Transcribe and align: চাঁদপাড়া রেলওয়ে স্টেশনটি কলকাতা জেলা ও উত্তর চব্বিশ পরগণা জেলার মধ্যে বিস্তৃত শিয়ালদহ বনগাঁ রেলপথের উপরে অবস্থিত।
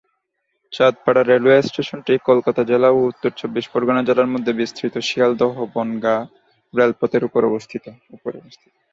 চাঁদপাড়া 0.73 1.21
রেলওয়ে 1.23 1.59
স্টেশনটি 1.61 2.13
কলকাতা 2.29 2.61
জেলা 2.63 2.89
ও 2.91 3.09
উত্তর 3.09 3.31
চব্বিশ 3.39 3.65
পরগণা 3.73 4.01
জেলার 4.07 4.31
মধ্যে 4.33 4.51
বিস্তৃত 4.59 4.95
শিয়ালদহ 5.07 5.53
বনগাঁ 5.73 6.21
রেলপথের 6.73 7.23
উপরে 7.27 7.45
অবস্থিত। 7.47 7.83